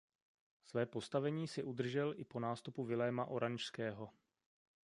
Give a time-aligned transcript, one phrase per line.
[0.63, 4.09] Své postavení si udržel i po nástupu Viléma Oranžského.